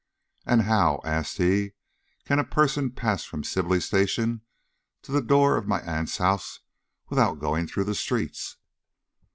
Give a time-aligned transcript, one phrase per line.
[0.47, 1.73] "And how," asked he,
[2.25, 4.41] "can a person pass from Sibley Station
[5.03, 6.61] to the door of my aunt's house
[7.09, 8.57] without going through the streets?"